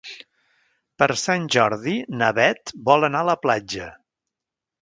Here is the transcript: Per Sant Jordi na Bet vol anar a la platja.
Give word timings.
Per 1.03 1.07
Sant 1.23 1.45
Jordi 1.57 1.95
na 2.23 2.31
Bet 2.39 2.75
vol 2.91 3.09
anar 3.11 3.25
a 3.27 3.31
la 3.33 3.39
platja. 3.47 3.95